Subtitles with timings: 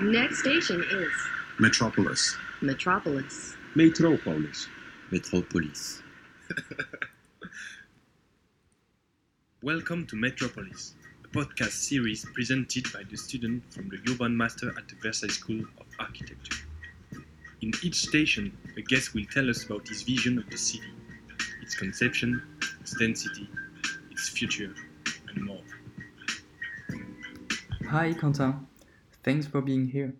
[0.00, 1.12] Next station is
[1.60, 2.36] Metropolis.
[2.60, 3.54] Metropolis.
[3.76, 4.66] Metropolis.
[5.12, 6.02] Metropolis.
[9.62, 14.88] Welcome to Metropolis, a podcast series presented by the student from the Urban Master at
[14.88, 16.66] the Versailles School of Architecture.
[17.62, 20.90] In each station, a guest will tell us about his vision of the city,
[21.62, 22.42] its conception,
[22.80, 23.48] its density,
[24.10, 24.74] its future,
[25.28, 25.62] and more.
[27.88, 28.66] Hi, Quentin.
[29.24, 30.14] Thanks for being here.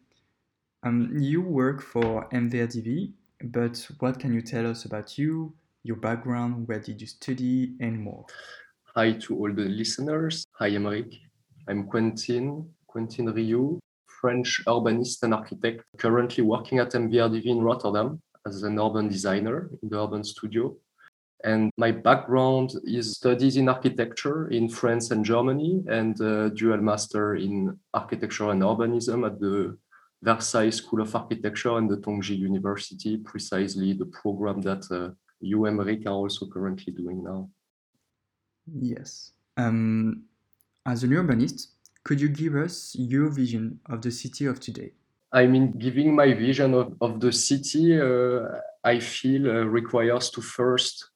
[0.83, 3.13] Um, you work for MVRDV,
[3.53, 8.01] but what can you tell us about you, your background, where did you study, and
[8.01, 8.25] more?
[8.97, 10.47] Hi to all the listeners.
[10.53, 11.21] Hi, Aymeric.
[11.69, 18.63] I'm Quentin, Quentin Rihoux, French urbanist and architect, currently working at MVRDV in Rotterdam as
[18.63, 20.75] an urban designer in the urban studio.
[21.45, 27.37] And my background is studies in architecture in France and Germany, and a dual master
[27.37, 29.77] in architecture and urbanism at the
[30.23, 36.07] Versailles School of Architecture and the Tongji University, precisely the program that uh, you, Aymeric,
[36.07, 37.51] are also currently doing now.
[38.81, 39.33] Yes.
[39.59, 40.25] Um,
[40.87, 41.67] as an urbanist,
[42.05, 44.93] could you give us your vision of the city of today?
[45.31, 50.41] I mean, giving my vision of, of the city, uh, I feel uh, requires to
[50.41, 51.11] first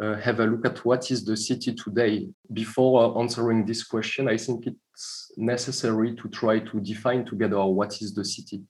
[0.00, 2.28] uh, have a look at what is the city today.
[2.52, 8.00] Before uh, answering this question, I think it's necessary to try to define together what
[8.00, 8.62] is the city.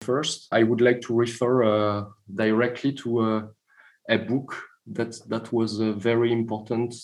[0.00, 3.42] First, I would like to refer uh, directly to uh,
[4.10, 6.94] a book that, that was very important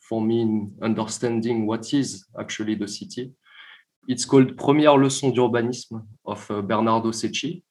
[0.00, 3.32] for me in understanding what is actually the city.
[4.08, 7.62] It's called Première leçon d'urbanisme of uh, Bernardo Secchi.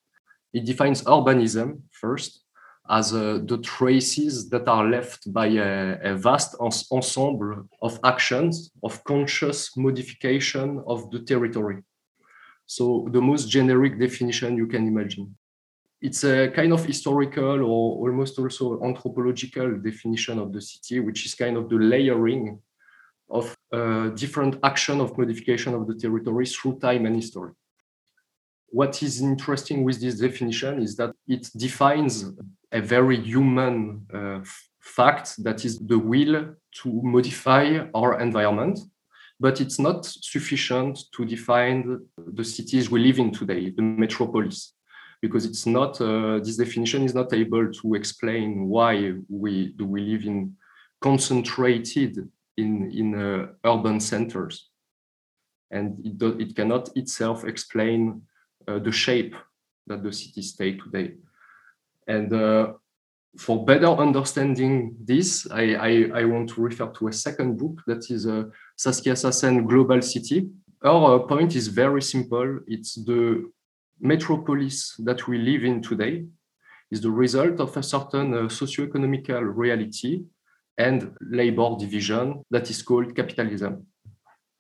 [0.54, 2.44] It defines urbanism first
[2.90, 9.04] as uh, the traces that are left by a, a vast ensemble of actions of
[9.04, 11.84] conscious modification of the territory.
[12.66, 15.36] So the most generic definition you can imagine.
[16.02, 21.34] It's a kind of historical or almost also anthropological definition of the city, which is
[21.34, 22.60] kind of the layering
[23.30, 27.52] of uh, different action of modification of the territory through time and history.
[28.70, 32.26] What is interesting with this definition is that it defines
[32.72, 34.40] a very human uh,
[34.82, 38.80] fact that is the will to modify our environment,
[39.40, 44.74] but it's not sufficient to define the cities we live in today, the metropolis,
[45.22, 50.02] because it's not uh, this definition is not able to explain why we do we
[50.02, 50.56] live in
[51.02, 54.70] concentrated in in uh, urban centers,
[55.72, 58.22] and it do, it cannot itself explain
[58.68, 59.36] the shape
[59.88, 61.14] that the cities take today.
[62.08, 62.74] And uh,
[63.38, 68.10] for better understanding this, I, I, I, want to refer to a second book that
[68.10, 68.46] is uh,
[68.76, 70.50] Saskia Sassen Global City.
[70.84, 72.60] Our uh, point is very simple.
[72.68, 73.50] It's the
[74.00, 76.26] metropolis that we live in today
[76.92, 80.24] is the result of a certain uh, socio-economical reality
[80.78, 83.86] and labor division that is called capitalism.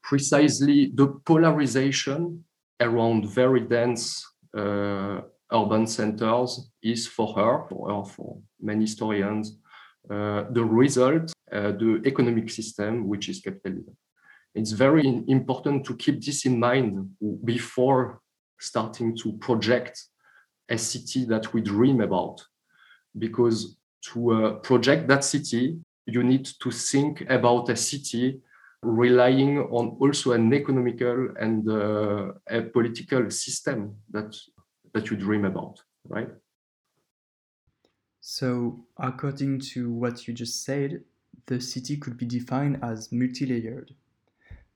[0.03, 2.44] Precisely the polarization
[2.80, 4.26] around very dense
[4.58, 5.22] uh,
[5.52, 9.58] urban centers is for her, for her, for many historians,
[10.10, 13.96] uh, the result, uh, the economic system, which is capitalism.
[14.56, 17.10] It's very important to keep this in mind
[17.44, 18.22] before
[18.60, 20.04] starting to project
[20.70, 22.44] a city that we dream about.
[23.18, 23.78] Because
[24.14, 28.42] to uh, project that city, you need to think about a city
[28.82, 34.36] relying on also an economical and uh, a political system that
[34.94, 36.30] that you dream about, right?
[38.22, 41.04] So, according to what you just said,
[41.46, 43.96] the city could be defined as multi-layered.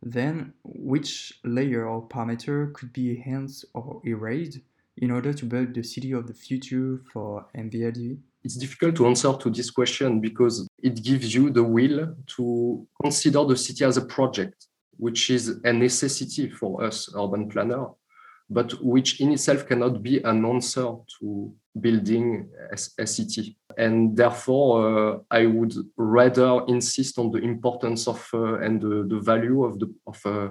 [0.01, 4.59] Then, which layer or parameter could be enhanced or erased
[4.97, 8.19] in order to build the city of the future for MVRDV?
[8.43, 13.45] It's difficult to answer to this question because it gives you the will to consider
[13.45, 17.85] the city as a project, which is a necessity for us urban planner,
[18.49, 23.57] but which in itself cannot be an answer to building a, a city.
[23.77, 29.19] And therefore, uh, I would rather insist on the importance of uh, and the, the
[29.21, 30.49] value of, the, of uh,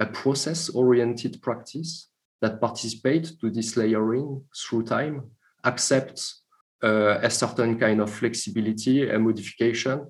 [0.00, 2.08] a process-oriented practice
[2.40, 5.30] that participate to this layering through time,
[5.64, 6.43] accepts
[6.82, 10.06] a certain kind of flexibility and modification,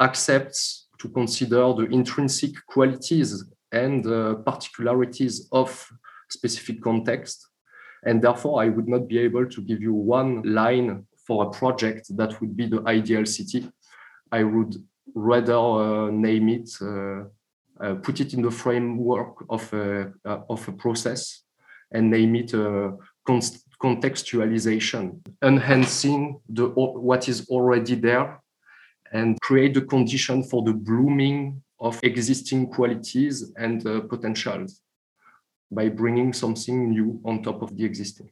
[0.00, 5.88] accepts to consider the intrinsic qualities and uh, particularities of
[6.28, 7.48] specific context.
[8.04, 12.16] And therefore, I would not be able to give you one line for a project
[12.16, 13.70] that would be the ideal city.
[14.32, 14.76] I would
[15.14, 17.24] rather uh, name it, uh,
[17.80, 21.42] uh, put it in the framework of a, uh, of a process
[21.92, 22.92] and name it uh,
[23.82, 28.40] contextualization, enhancing the what is already there
[29.12, 34.80] and create the condition for the blooming of existing qualities and uh, potentials
[35.70, 38.30] by bringing something new on top of the existing.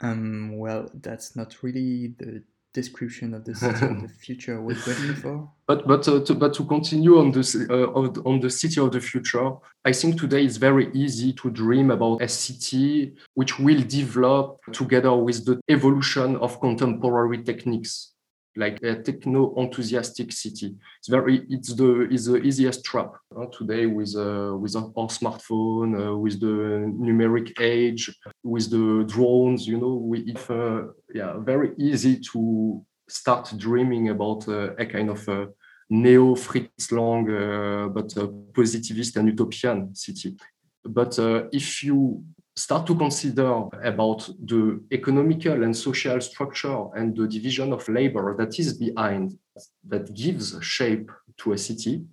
[0.00, 2.42] Um, well, that's not really the
[2.72, 5.50] description of the city of the future we're waiting for.
[5.66, 7.88] But but uh, to, but to continue on this uh,
[8.30, 9.50] on the city of the future,
[9.84, 15.14] I think today it's very easy to dream about a city which will develop together
[15.14, 18.12] with the evolution of contemporary techniques
[18.56, 20.74] like a techno enthusiastic city.
[20.98, 25.90] It's very it's the is the easiest trap uh, today with uh, with our smartphone,
[25.94, 29.66] uh, with the numeric age, with the drones.
[29.66, 35.10] You know, we it's uh, yeah very easy to start dreaming about uh, a kind
[35.10, 35.48] of a
[35.90, 38.14] neo Fritz Lang uh, but
[38.54, 40.36] positivist and utopian city.
[40.84, 41.18] But
[41.52, 42.24] if you
[42.58, 43.52] start to consider
[43.84, 49.38] about the economical and social structure and the division of labor that is behind
[49.86, 52.04] that gives shape to a city.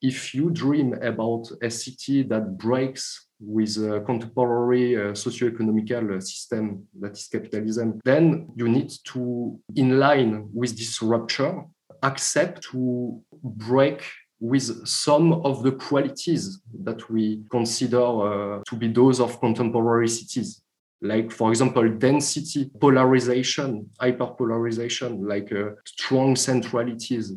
[0.00, 7.12] If you dream about a city that breaks with a contemporary uh, socio-economical system that
[7.12, 11.62] is capitalism then you need to in line with this rupture
[12.02, 14.02] accept to break
[14.40, 20.62] with some of the qualities that we consider uh, to be those of contemporary cities.
[21.00, 27.32] Like for example density polarization hyperpolarization like uh, strong centralities.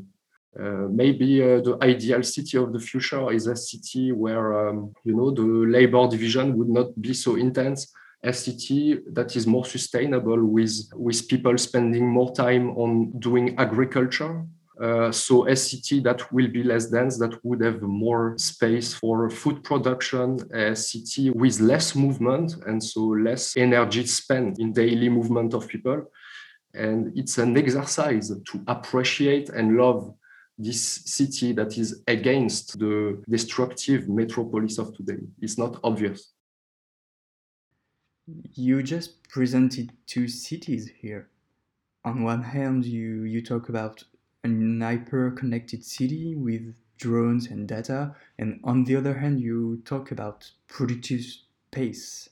[0.59, 5.15] Uh, maybe uh, the ideal city of the future is a city where um, you
[5.15, 7.93] know the labor division would not be so intense
[8.23, 14.45] a city that is more sustainable with with people spending more time on doing agriculture
[14.81, 19.29] uh, so a city that will be less dense, that would have more space for
[19.29, 25.53] food production, a city with less movement and so less energy spent in daily movement
[25.53, 26.03] of people.
[26.73, 30.15] And it's an exercise to appreciate and love
[30.57, 35.19] this city that is against the destructive metropolis of today.
[35.41, 36.31] It's not obvious.
[38.53, 41.29] You just presented two cities here.
[42.03, 44.03] On one hand, you, you talk about
[44.43, 50.49] an hyper-connected city with drones and data, and on the other hand, you talk about
[50.67, 52.29] productive space.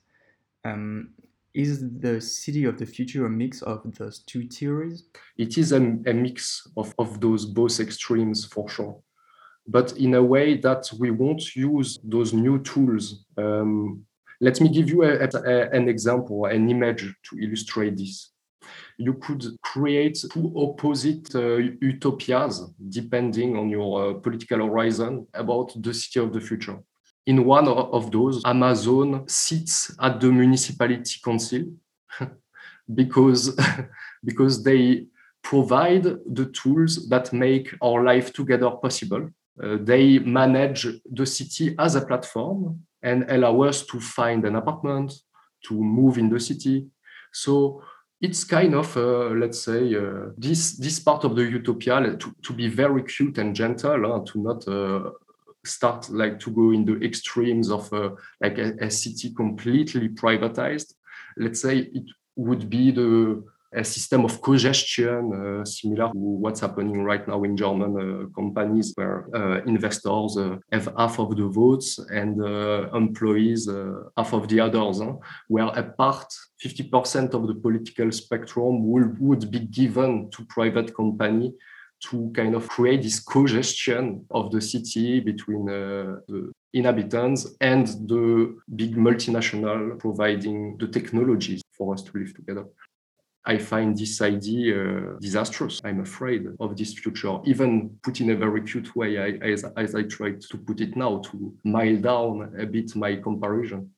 [0.65, 1.09] Um,
[1.53, 5.06] is the city of the future a mix of those two theories?
[5.38, 9.01] It is a, a mix of, of those both extremes for sure,
[9.67, 13.25] but in a way that we won't use those new tools.
[13.38, 14.06] Um,
[14.41, 18.31] let me give you a, a, an example, an image to illustrate this
[18.98, 25.94] you could create two opposite uh, utopias depending on your uh, political horizon about the
[25.94, 26.77] city of the future.
[27.25, 31.63] In one of those, Amazon sits at the municipality council
[32.94, 33.56] because,
[34.24, 35.06] because they
[35.44, 39.30] provide the tools that make our life together possible.
[39.62, 45.13] Uh, they manage the city as a platform and allow us to find an apartment,
[45.66, 46.88] to move in the city.
[47.31, 47.83] So
[48.21, 52.54] it's kind of uh, let's say uh, this this part of the utopia to, to
[52.54, 55.12] be very cute and gentle uh, to not uh,
[55.66, 58.12] start like to go in the extremes of uh,
[58.42, 60.94] like a, a, city completely privatized.
[61.38, 62.04] Let's say it
[62.35, 67.56] would be the a system of co-gestion uh, similar to what's happening right now in
[67.56, 73.68] German uh, companies where uh, investors uh, have half of the votes and uh, employees
[73.68, 75.14] uh, half of the others, huh?
[75.47, 76.33] where a part,
[76.64, 81.54] 50% of the political spectrum will, would be given to private company
[82.09, 88.95] to kind of create this co-gestion of the city between the inhabitants and the big
[88.95, 92.66] multinational providing the technologies for us to live together.
[93.46, 95.81] I find this idea uh, disastrous.
[95.84, 99.96] I'm afraid of this future, even put in a very cute way, I, as, as
[99.96, 103.92] I tried to put it now, to mild down a bit my comparison.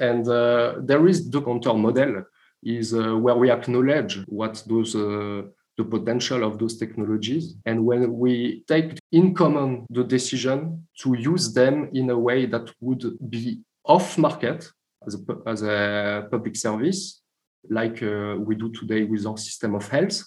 [0.00, 2.24] And uh, there is the counter model,
[2.62, 5.42] is uh, where we acknowledge what those uh,
[5.76, 7.54] the potential of those technologies.
[7.66, 12.72] And when we take in common the decision to use them in a way that
[12.80, 14.70] would be off market
[15.06, 17.20] as a, as a public service,
[17.70, 20.22] like uh, we do today with our system of health,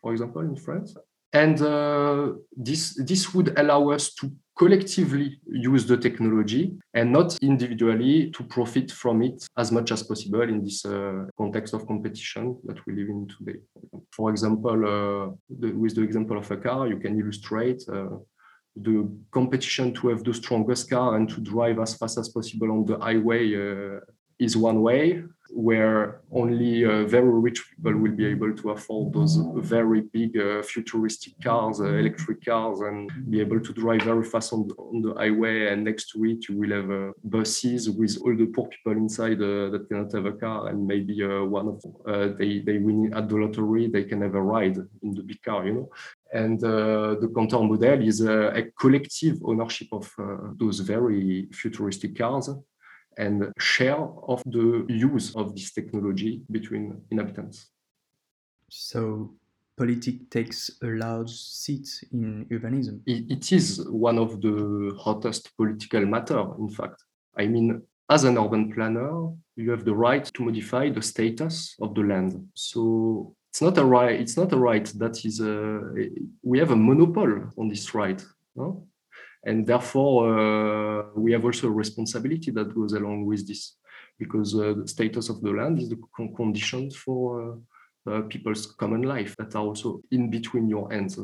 [0.00, 0.94] for example, in France.
[1.32, 8.30] And uh, this, this would allow us to collectively use the technology and not individually
[8.32, 12.84] to profit from it as much as possible in this uh, context of competition that
[12.86, 13.58] we live in today.
[14.10, 18.18] For example, uh, the, with the example of a car, you can illustrate uh,
[18.76, 22.84] the competition to have the strongest car and to drive as fast as possible on
[22.84, 24.00] the highway uh,
[24.38, 25.22] is one way
[25.54, 30.62] where only uh, very rich people will be able to afford those very big uh,
[30.62, 35.02] futuristic cars, uh, electric cars, and be able to drive very fast on the, on
[35.02, 35.68] the highway.
[35.68, 39.42] And next to it, you will have uh, buses with all the poor people inside
[39.42, 41.82] uh, that cannot have a car, and maybe uh, one of
[42.38, 45.66] they they win at the lottery, they can have a ride in the big car,
[45.66, 45.90] you know.
[46.32, 50.10] And the Cantor model is a collective ownership of
[50.58, 52.48] those very futuristic cars
[53.18, 57.68] and share of the use of this technology between inhabitants.
[58.68, 59.34] So
[59.76, 63.00] politics takes a large seat in urbanism.
[63.06, 67.04] It, it is one of the hottest political matter, in fact.
[67.36, 71.94] I mean, as an urban planner, you have the right to modify the status of
[71.94, 72.48] the land.
[72.54, 74.20] So it's not a right.
[74.20, 75.40] It's not a right that is.
[75.40, 75.80] A,
[76.42, 78.24] we have a monopoly on this right.
[78.54, 78.86] No?
[79.44, 83.76] And therefore uh, we have also a responsibility that goes along with this
[84.18, 87.58] because uh, the status of the land is the con- condition for
[88.06, 91.18] uh, people's common life that are also in between your hands.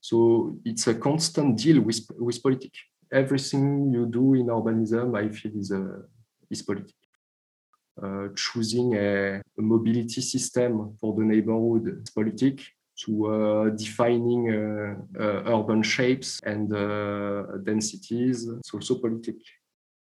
[0.00, 2.78] So it's a constant deal with with politics.
[3.12, 6.02] Everything you do in urbanism i feel is a
[6.50, 6.94] is politics.
[8.02, 12.64] Uh, choosing a, a, mobility system for the neighborhood is politics
[13.04, 16.70] to uh, defining uh, uh, urban shapes and
[17.64, 18.48] densities.
[18.48, 19.40] It's also political.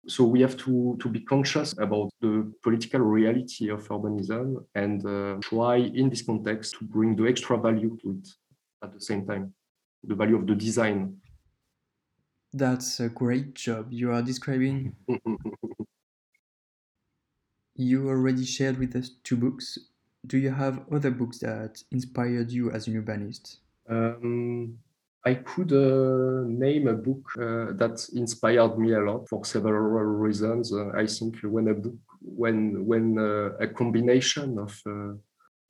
[0.07, 5.03] So we have to, to be conscious about the political reality of urbanism and
[5.43, 8.29] try in this context to bring the extra value to it
[8.83, 9.53] at the same time,
[10.03, 11.17] the value of the design.
[12.53, 14.97] That's a great job you are describing.
[17.77, 19.79] you already shared with us two books
[20.27, 23.59] do you have other books that inspired you as an urbanist?
[23.89, 24.79] Um,
[25.25, 30.73] I could uh, name a book uh, that inspired me a lot for several reasons.
[30.73, 35.13] Uh, I think when a book, when when uh, a combination of uh,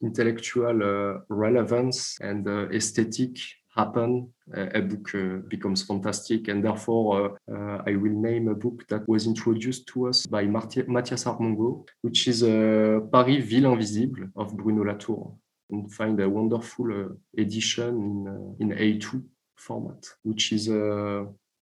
[0.02, 3.36] intellectual uh, relevance and aesthetic
[3.80, 6.48] happen, a book uh, becomes fantastic.
[6.48, 10.42] And therefore, uh, uh, I will name a book that was introduced to us by
[10.44, 12.42] Matthias Armengaud, which is
[13.12, 15.32] Paris Ville Invisible of Bruno Latour.
[15.70, 19.22] And find a wonderful edition in, in A2
[19.56, 20.68] format, which is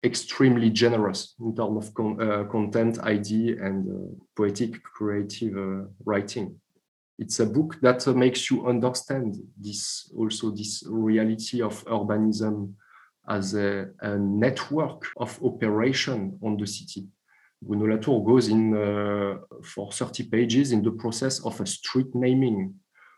[0.05, 6.59] extremely generous in terms of con- uh, content, ID, and uh, poetic creative uh, writing
[7.19, 12.73] it's a book that makes you understand this also this reality of urbanism
[13.29, 17.07] as a, a network of operation on the city.
[17.61, 22.75] Bruno Latour goes in uh, for 30 pages in the process of a street naming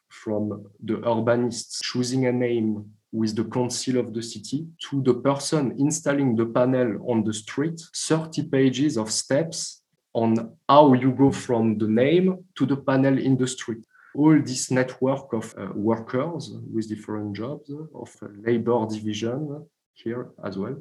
[0.09, 5.75] from the urbanists choosing a name with the council of the city to the person
[5.79, 9.83] installing the panel on the street 30 pages of steps
[10.15, 14.71] on how you go from the name to the panel in the street all this
[14.71, 20.77] network of uh, workers with different jobs, of labor division here as well,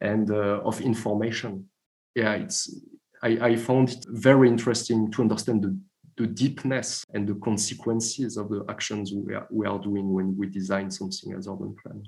[0.00, 1.68] and uh, of information.
[2.14, 2.80] Yeah, it's
[3.22, 5.76] I, I, found it very interesting to understand the,
[6.16, 10.46] the deepness and the consequences of the actions we are, we are doing when we
[10.46, 12.02] design something as urban plan.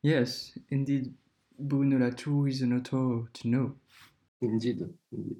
[0.00, 1.12] Yes, indeed.
[1.58, 3.74] Bruno Latour is an author to know.
[4.40, 4.88] Indeed.
[5.12, 5.36] indeed.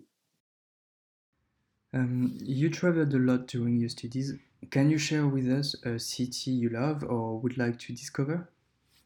[1.95, 4.35] Um, you traveled a lot during your studies.
[4.71, 8.49] Can you share with us a city you love or would like to discover?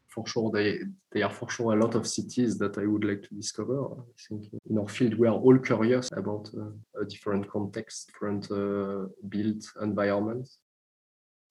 [0.07, 0.79] For sure, they,
[1.11, 3.91] there are for sure a lot of cities that I would like to discover.
[3.91, 8.49] I think in our field we are all curious about uh, a different context, different
[8.49, 10.49] uh, built environment.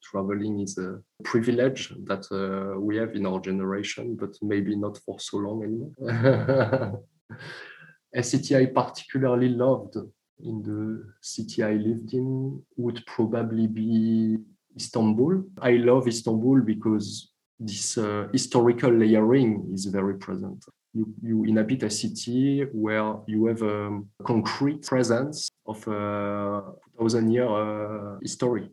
[0.02, 5.20] Traveling is a privilege that uh, we have in our generation, but maybe not for
[5.20, 7.02] so long anymore.
[8.14, 9.96] a city I particularly loved
[10.40, 14.36] in the city I lived in would probably be
[14.76, 15.44] Istanbul.
[15.60, 20.64] I love Istanbul because this uh, historical layering is very present.
[20.92, 26.62] You, you, inhabit a city where you have a concrete presence of a
[26.98, 28.70] thousand year uh, history,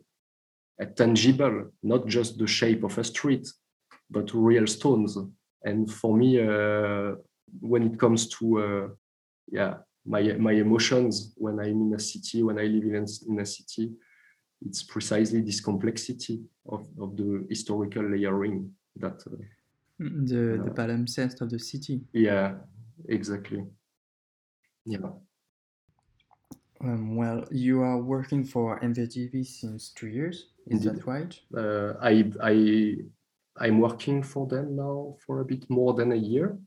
[0.78, 3.48] a tangible, not just the shape of a street,
[4.10, 5.18] but real stones.
[5.64, 7.14] And for me, uh,
[7.60, 8.88] when it comes to uh,
[9.50, 9.74] yeah
[10.06, 13.92] my my emotions when I'm in a city, when I live in, in a city,
[14.66, 19.36] it's precisely this complexity of, of the historical layering that uh,
[20.00, 22.00] mm, the uh, the palimpsest of the city.
[22.12, 22.54] Yeah,
[23.08, 23.64] exactly.
[24.84, 25.10] Yeah.
[26.80, 30.48] Um, well, you are working for MVRDV since two years.
[30.66, 31.00] Is Indeed.
[31.00, 31.40] that right?
[31.56, 32.96] Uh, I I
[33.56, 36.58] I'm working for them now for a bit more than a year.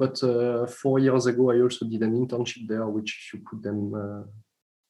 [0.00, 3.92] But uh, four years ago, I also did an internship there, which you put them
[3.94, 4.22] uh,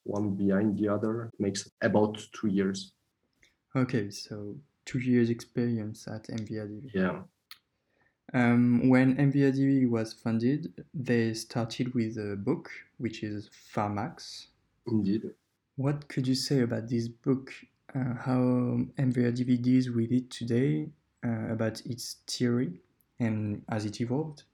[0.05, 2.93] one behind the other makes about two years.
[3.75, 6.91] Okay, so two years experience at MVRDV.
[6.95, 7.23] Yeah.
[8.33, 14.47] Um, when MVRDV was funded, they started with a book, which is FARMAX.
[14.87, 15.25] Indeed.
[15.75, 17.51] What could you say about this book?
[17.93, 18.39] Uh, how
[18.97, 20.89] MVRDV deals with it today,
[21.27, 22.71] uh, about its theory,
[23.19, 24.45] and as it evolved?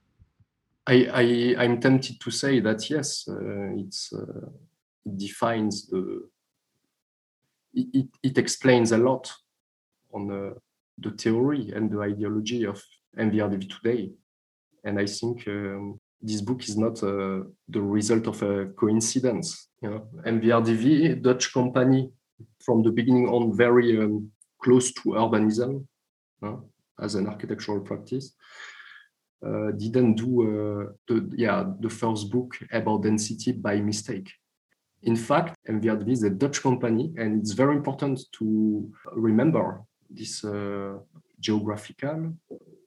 [0.87, 4.49] I, I I'm tempted to say that yes, uh, it's uh,
[5.05, 6.28] it defines the
[7.75, 9.31] it, it, explains a lot
[10.14, 10.55] on the,
[10.97, 12.83] the theory and the ideology of
[13.19, 14.12] MVRDV today,
[14.85, 19.69] and I think um, this book is not uh, the result of a coincidence.
[19.83, 22.11] You know, MVRDV, Dutch company,
[22.64, 24.31] from the beginning on very um,
[24.62, 25.87] close to urbanism
[26.43, 26.57] uh,
[27.00, 28.35] as an architectural practice
[29.76, 34.31] didn't do uh, the yeah the first book about density by mistake.
[35.02, 40.99] In fact, MVRDV is a Dutch company, and it's very important to remember this uh,
[41.38, 42.33] geographical,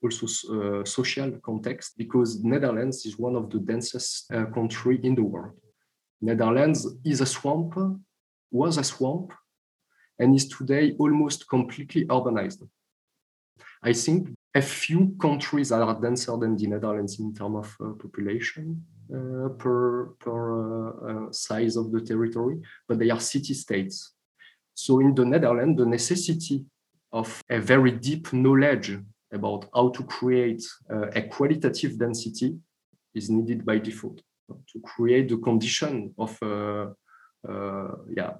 [0.02, 5.22] also uh, social context, because Netherlands is one of the densest uh, country in the
[5.22, 5.56] world.
[6.20, 7.74] Netherlands is a swamp,
[8.50, 9.32] was a swamp,
[10.18, 12.68] and is today almost completely urbanized.
[13.82, 18.84] I think a few countries are denser than the Netherlands in terms of uh, population
[19.12, 24.14] uh, per, per uh, uh, size of the territory, but they are city states.
[24.74, 26.64] So in the Netherlands, the necessity
[27.12, 28.98] of a very deep knowledge
[29.32, 32.56] about how to create uh, a qualitative density
[33.14, 36.86] is needed by default to create the condition of uh,
[38.16, 38.32] yeah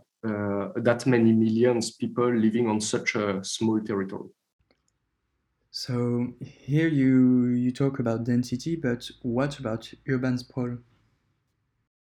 [0.77, 4.29] that many millions people living on such a small territory.
[5.73, 10.79] So here you you talk about density, but what about urban sprawl?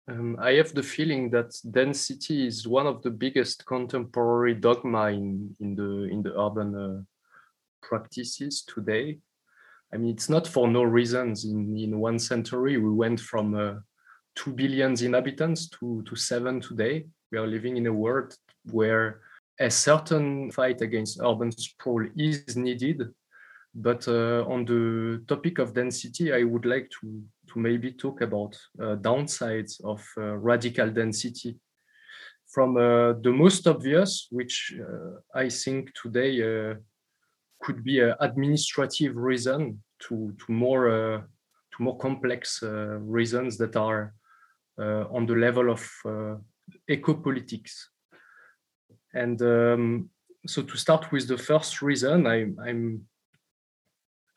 [0.07, 5.55] Um, I have the feeling that density is one of the biggest contemporary dogma in,
[5.59, 7.01] in the in the urban uh,
[7.83, 9.19] practices today.
[9.93, 11.45] I mean, it's not for no reasons.
[11.45, 13.75] In in one century, we went from uh,
[14.33, 17.05] two billion inhabitants to to seven today.
[17.31, 18.35] We are living in a world
[18.71, 19.21] where
[19.59, 23.13] a certain fight against urban sprawl is needed
[23.73, 28.57] but uh, on the topic of density, I would like to, to maybe talk about
[28.79, 31.57] uh, downsides of uh, radical density.
[32.47, 36.75] From uh, the most obvious, which uh, I think today uh,
[37.61, 40.89] could be an administrative reason to, to more
[41.71, 44.13] to more complex reasons that are
[44.77, 45.89] on the level of
[46.89, 47.89] eco-politics.
[49.13, 50.09] And um,
[50.45, 53.05] so to start with the first reason, I, I'm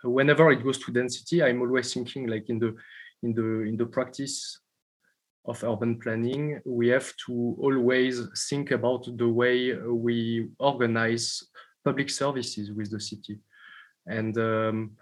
[0.04, 2.74] whenever it goes to density, I'm always thinking like in the
[3.22, 4.60] in the in the practice
[5.46, 11.42] of urban planning, we have to always think about the way we organize
[11.84, 13.38] public services with the city.
[14.06, 14.92] And um,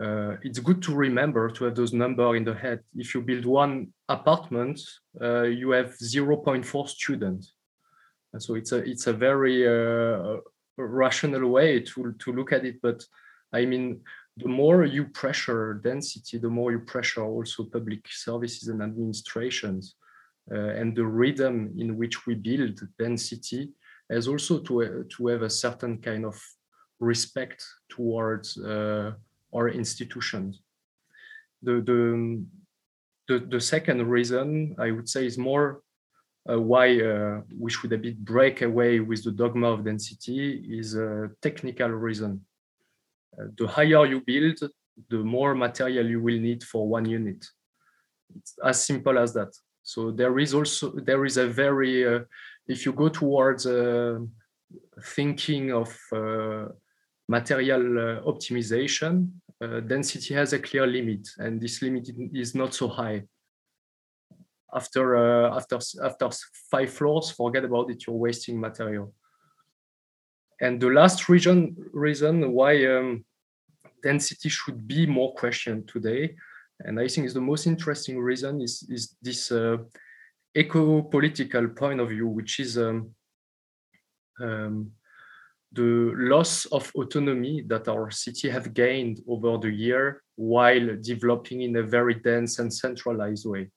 [0.00, 2.80] uh, it's good to remember to have those numbers in the head.
[2.94, 4.80] If you build one apartment,
[5.20, 7.52] uh, you have 0.4 students.
[8.32, 10.36] And so it's a it's a very uh,
[10.76, 12.76] rational way to to look at it.
[12.82, 13.02] But
[13.52, 14.02] I mean,
[14.38, 19.94] the more you pressure density, the more you pressure also public services and administrations.
[20.50, 23.70] Uh, and the rhythm in which we build density
[24.10, 26.40] has also to, uh, to have a certain kind of
[27.00, 29.12] respect towards uh,
[29.54, 30.62] our institutions.
[31.62, 32.44] The, the,
[33.28, 35.82] the, the, second reason I would say is more
[36.50, 40.94] uh, why uh, we should a bit break away with the dogma of density is
[40.94, 42.40] a technical reason
[43.56, 44.58] the higher you build,
[45.10, 47.46] the more material you will need for one unit.
[48.36, 49.54] It's as simple as that.
[49.82, 52.20] So there is also there is a very uh,
[52.66, 54.18] if you go towards uh,
[55.02, 56.66] thinking of uh,
[57.28, 59.30] material uh, optimization,
[59.62, 63.22] uh, density has a clear limit, and this limit is not so high.
[64.74, 66.28] After uh, after after
[66.70, 68.06] five floors, forget about it.
[68.06, 69.14] You're wasting material.
[70.60, 73.24] And the last reason reason why um,
[74.02, 76.34] density should be more questioned today,
[76.80, 79.76] and I think is the most interesting reason is is this uh,
[80.54, 83.14] eco-political point of view, which is um,
[84.40, 84.92] um,
[85.72, 91.76] the loss of autonomy that our city have gained over the year while developing in
[91.76, 93.70] a very dense and centralized way.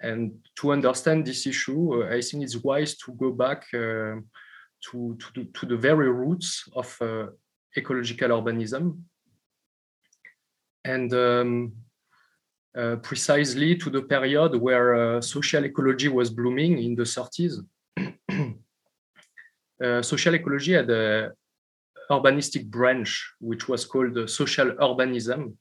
[0.00, 4.16] And to understand this issue, uh, I think it's wise to go back uh,
[4.90, 7.26] to, to, the, to the very roots of uh,
[7.76, 9.02] ecological urbanism.
[10.84, 11.72] And um,
[12.76, 17.66] uh, precisely to the period where uh, social ecology was blooming in the 30s.
[19.84, 21.32] uh, social ecology had a
[22.12, 25.52] urbanistic branch which was called social urbanism.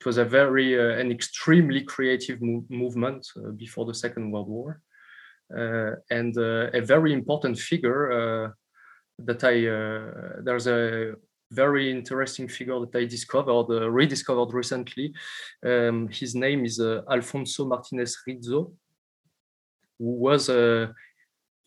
[0.00, 4.48] It was a very uh, an extremely creative mo- movement uh, before the Second World
[4.48, 4.80] War,
[5.50, 8.54] and a very important figure
[9.18, 11.14] that I there's a
[11.54, 15.14] very interesting figure that I discovered, uh, rediscovered recently.
[15.64, 18.72] Um, his name is uh, Alfonso Martinez Rizo,
[19.98, 20.94] who was an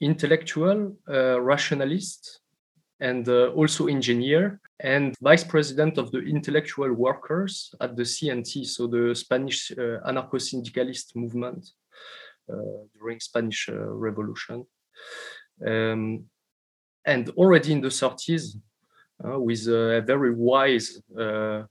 [0.02, 2.42] intellectual, uh, rationalist,
[3.00, 8.88] and uh, also engineer and vice president of the intellectual workers at the CNT, so
[8.88, 11.68] the Spanish uh, anarcho-syndicalist movement
[12.52, 12.56] uh,
[13.00, 14.66] during Spanish Revolution.
[15.66, 16.26] Um,
[17.08, 18.58] and already in the 30s,
[19.26, 21.64] uh, with a very wise uh,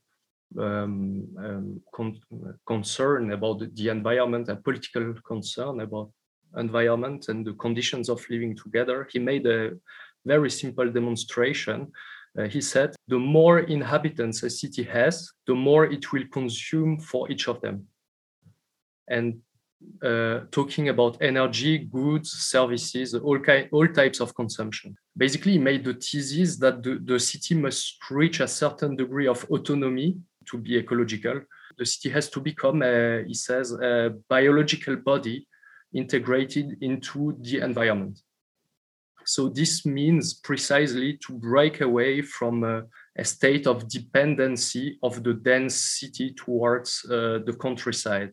[0.59, 2.19] um, um, con
[2.67, 6.11] concern about the environment, a political concern about
[6.57, 9.07] environment and the conditions of living together.
[9.13, 9.73] He made a
[10.25, 11.93] very simple demonstration.
[12.39, 17.31] Uh, he said, the more inhabitants a city has, the more it will consume for
[17.31, 17.87] each of them.
[19.09, 19.41] And
[20.03, 24.97] uh, talking about energy, goods, services, all, ki- all types of consumption.
[25.17, 29.45] Basically, he made the thesis that the, the city must reach a certain degree of
[29.51, 31.41] autonomy to be ecological.
[31.79, 35.47] The city has to become, a, he says, a biological body
[35.93, 38.19] integrated into the environment.
[39.25, 42.85] So this means precisely to break away from a,
[43.19, 48.33] a state of dependency of the dense city towards uh, the countryside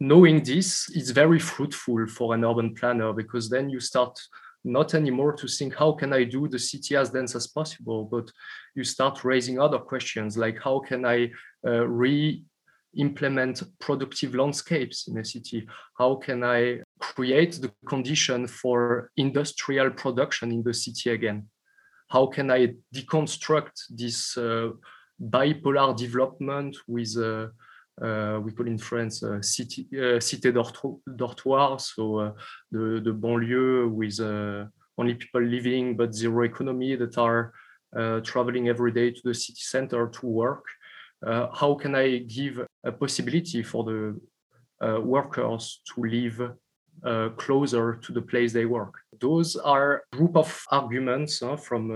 [0.00, 4.18] knowing this is very fruitful for an urban planner because then you start
[4.64, 8.04] not anymore to think how can i do the city as dense as possible?
[8.04, 8.30] But
[8.74, 11.30] you start raising other questions like how can i
[11.66, 12.42] uh, re
[12.96, 15.66] implement productive landscapes in a city?
[15.98, 21.48] How can i create the condition for industrial production in the city again?
[22.08, 24.70] How can i deconstruct this uh,
[25.20, 27.48] bipolar development with uh,
[28.00, 32.32] we call in France uh, city, uh, cité dortoir, so uh,
[32.70, 37.52] the, the banlieue with uh, only people living but zero economy that are
[37.96, 40.64] uh, traveling every day to the city center to work.
[41.60, 46.52] how can I give a possibility for the workers to live
[47.36, 48.94] closer to the place they work?
[49.20, 51.90] Those are group of arguments from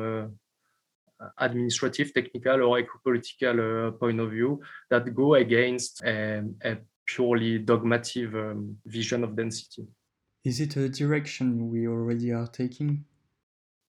[1.39, 8.33] administrative, technical, or eco-political uh, point of view that go against um, a purely dogmatic
[8.35, 9.87] um, vision of density.
[10.45, 13.05] Is it a direction we already are taking?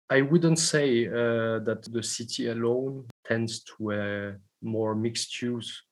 [0.10, 5.84] I wouldn't say uh, that the city alone tends to a more mixed use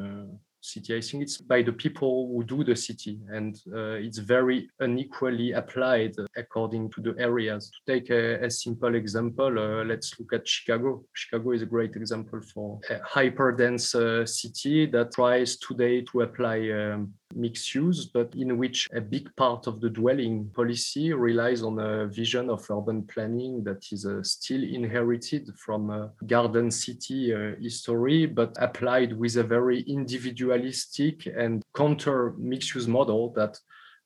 [0.00, 0.26] uh,
[0.66, 0.96] city.
[0.96, 5.52] I think it's by the people who do the city, and uh, it's very unequally
[5.52, 7.70] applied according to the areas.
[7.70, 11.04] To take a, a simple example, uh, let's look at Chicago.
[11.12, 16.58] Chicago is a great example for a hyper-dense uh, city that tries today to apply
[16.70, 21.78] um, mixed use, but in which a big part of the dwelling policy relies on
[21.78, 27.52] a vision of urban planning that is uh, still inherited from a garden city uh,
[27.60, 33.58] history, but applied with a very individualistic and counter mixed use model that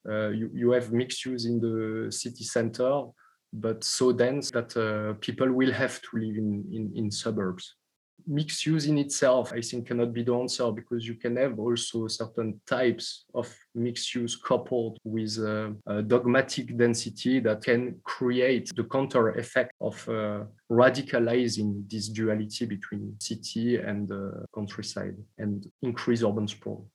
[0.08, 3.04] uh, you, you have mixed use in the city center,
[3.52, 7.76] but so dense that uh, people will have to live in, in, in suburbs
[8.26, 12.06] mixed use in itself, I think, cannot be the answer because you can have also
[12.08, 18.84] certain types of mixed use coupled with uh, a dogmatic density that can create the
[18.84, 26.46] counter effect of uh, radicalizing this duality between city and uh, countryside and increase urban
[26.46, 26.86] sprawl.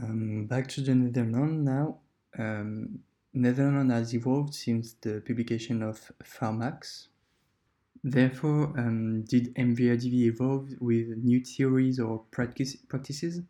[0.00, 1.98] Um, back to the Netherlands now.
[2.38, 3.00] Um,
[3.34, 7.07] Netherlands has evolved since the publication of FARMAX,
[8.04, 13.40] Therefore, um, did MVRDV evolve with new theories or practice, practices?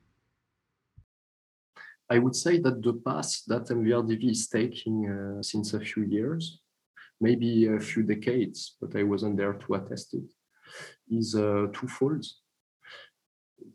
[2.10, 6.60] I would say that the path that MVRDV is taking uh, since a few years,
[7.20, 10.32] maybe a few decades, but I wasn't there to attest it,
[11.10, 12.24] is uh, twofold.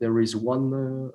[0.00, 1.12] There is one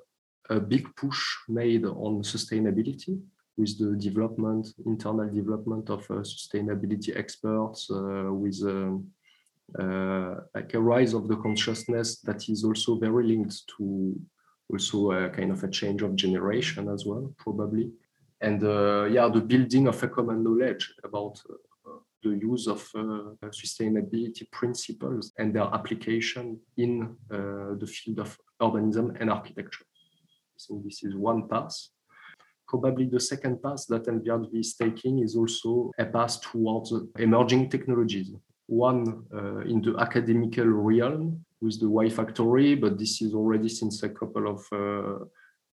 [0.50, 3.20] uh, a big push made on sustainability
[3.58, 9.06] with the development, internal development of uh, sustainability experts, uh, with um,
[10.54, 14.14] like a rise of the consciousness that is also very linked to
[14.70, 17.90] also a kind of a change of generation as well, probably.
[18.40, 23.48] And uh, yeah, the building of a common knowledge about uh, the use of uh,
[23.50, 29.84] sustainability principles and their application in uh, the field of urbanism and architecture.
[30.66, 31.76] think this is one path.
[32.68, 38.30] Probably the second path that MVRDV is taking is also a path towards emerging technologies.
[38.70, 44.02] One uh, in the academical realm with the Why Factory, but this is already since
[44.02, 45.24] a couple of uh,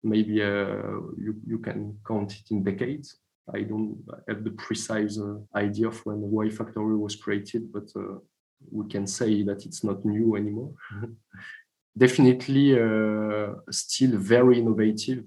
[0.03, 3.19] maybe uh, you, you can count it in decades.
[3.55, 7.89] I don't have the precise uh, idea of when the Why Factory was created, but
[7.95, 8.19] uh,
[8.71, 10.73] we can say that it's not new anymore.
[11.99, 15.25] Definitely uh, still very innovative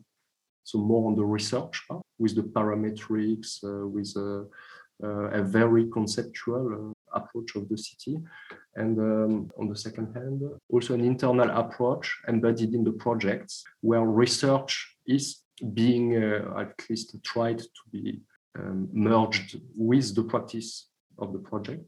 [0.69, 4.45] so more on the research part with the parametrics, uh, with a,
[5.03, 8.19] uh, a, very conceptual uh, approach of the city.
[8.75, 14.03] And um, on the second hand, also an internal approach embedded in the projects where
[14.03, 15.41] research is
[15.73, 18.21] being at least tried to be
[18.57, 21.83] um, merged with the practice of the project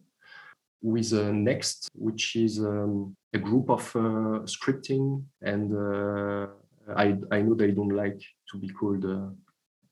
[0.82, 6.48] with uh, Next, which is um, a group of uh, scripting and uh,
[6.96, 8.20] I, I know they don't like
[8.52, 9.30] to be called uh,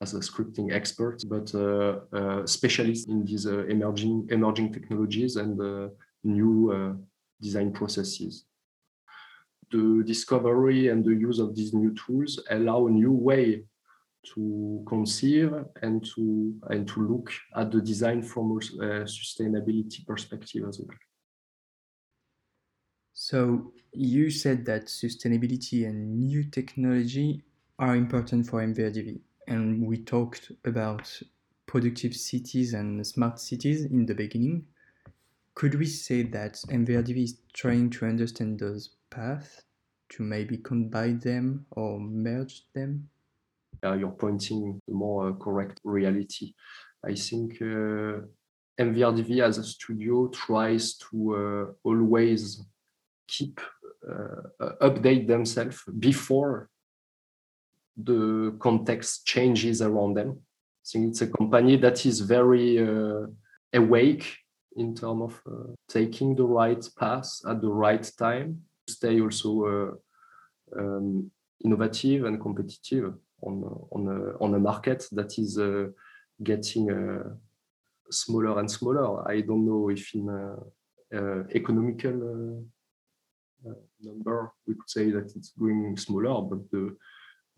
[0.02, 5.60] as a scripting expert, but uh, uh, specialists in these uh, emerging emerging technologies and
[6.24, 6.98] new
[7.42, 8.46] design processes.
[9.72, 13.64] The discovery and the use of these new tools allow a new way
[14.34, 20.80] to conceive and to and to look at the design from a sustainability perspective as
[20.80, 20.98] well.
[23.14, 27.44] So you said that sustainability and new technology
[27.78, 31.12] are important for MVRDV, and we talked about
[31.66, 34.64] productive cities and smart cities in the beginning.
[35.56, 39.64] Could we say that MVRDV is trying to understand those paths
[40.10, 43.10] to maybe combine them or merge them?
[43.84, 46.54] Uh, you're pointing to more uh, correct reality.
[47.04, 48.22] I think uh,
[48.80, 52.64] MVRDV as a studio tries to uh, always
[53.28, 53.60] keep
[54.08, 56.70] uh, update themselves before
[58.04, 60.40] the context changes around them.
[60.40, 63.28] I think it's a company that is very uh,
[63.74, 64.38] awake
[64.76, 70.80] in terms of uh, taking the right path at the right time, stay also uh,
[70.80, 71.32] um,
[71.64, 75.88] innovative and competitive on on a, on a market that is uh,
[76.42, 77.30] getting uh,
[78.10, 79.28] smaller and smaller.
[79.30, 80.30] I don't know if in
[81.54, 82.64] economical
[83.68, 86.96] uh, number, we could say that it's going smaller, but the,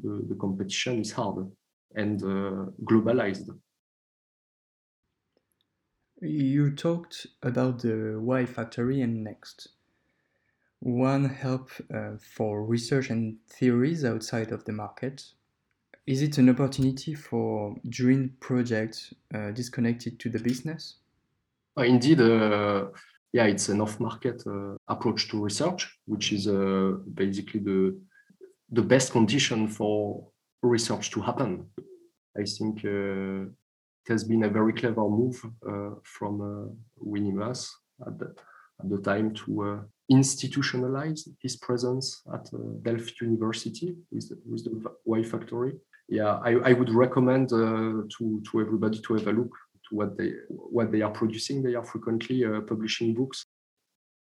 [0.02, 1.52] the, the competition is hard
[1.96, 3.50] and uh, globalized.
[6.22, 9.70] You talked about the Why Factory and Next.
[10.80, 15.24] One help uh, for research and theories outside of the market.
[16.08, 20.96] Is it an opportunity for dream projects uh, disconnected to the business?
[21.78, 22.88] Uh, indeed, uh,
[23.34, 27.98] yeah, it's an off-market uh, approach to research, which is uh, basically the
[28.72, 30.28] the best condition for
[30.64, 31.66] research to happen.
[32.38, 33.50] I think uh,
[34.04, 38.34] it has been a very clever move uh, from uh, at the,
[38.82, 39.80] at the time to uh,
[40.12, 42.50] institutionalize his presence at
[42.84, 45.74] Delft University with the, with the Why Factory.
[46.10, 48.08] Yeah, I, I would recommend to
[48.52, 49.54] to everybody to have a look
[49.88, 51.64] to what they what they are producing.
[51.64, 53.46] They are frequently uh, publishing books.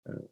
[0.09, 0.25] Uh,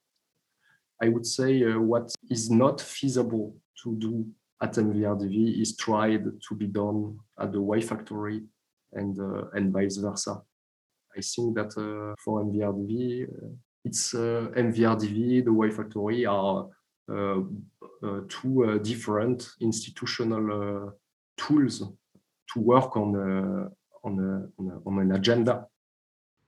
[1.02, 4.26] I would say uh, what is not feasible to do
[4.62, 8.44] at MVRDV is tried to be done at the Why Factory
[8.94, 10.42] and uh, and vice versa.
[11.18, 13.48] I think that uh, for MVRDV, uh,
[13.84, 16.68] it's MVRDV, the Why Factory are
[17.08, 17.40] uh,
[18.04, 20.94] uh, two uh, different institutional
[21.38, 23.16] tools to work on
[24.04, 25.68] on, a, on, a, on an agenda.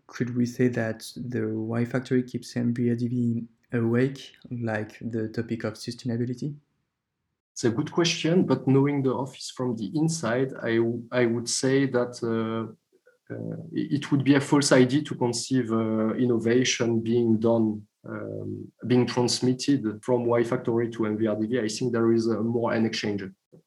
[0.07, 6.55] Could we say that the Why Factory keeps MVRDV awake, like the topic of sustainability?
[7.57, 10.77] It's a good question, but knowing the office from the inside, I,
[11.11, 12.71] I would say that uh,
[13.33, 19.07] uh, it would be a false idea to conceive uh, innovation being done, um, being
[19.07, 21.63] transmitted from Why Factory to MVRDV.
[21.63, 23.23] I think there is more an exchange.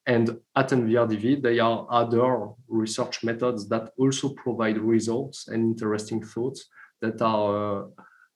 [0.07, 6.64] And at MVRDV, there are other research methods that also provide results and interesting thoughts
[7.03, 7.87] that are uh,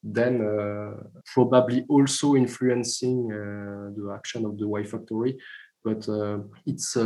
[0.04, 5.38] then uh, probably also influencing uh, the action of the Why Factory.
[5.82, 6.96] But uh, it's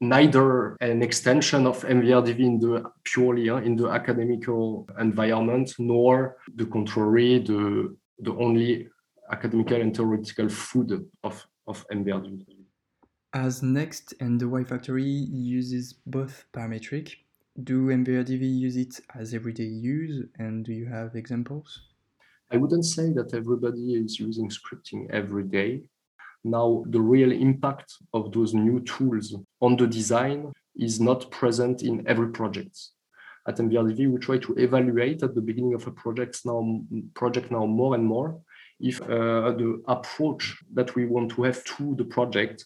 [0.00, 6.66] neither an extension of MVRDV in the purely uh, in the academical environment, nor the
[6.66, 8.88] contrary, the, the only
[9.30, 12.46] academical and theoretical food of, of MVRDV.
[13.34, 17.14] As Next and the Why Factory uses both parametric,
[17.64, 21.87] do MVRDV use it as everyday use and do you have examples?
[22.50, 25.82] I wouldn't say that everybody is using scripting every day.
[26.44, 32.06] Now, the real impact of those new tools on the design is not present in
[32.06, 32.78] every project.
[33.46, 36.82] At MVRDV, we try to evaluate at the beginning of a project now,
[37.14, 38.40] project now more and more
[38.80, 42.64] if uh, the approach that we want to have to the project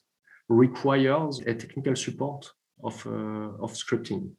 [0.48, 2.50] requires a technical support
[2.84, 4.30] of, uh, of scripting.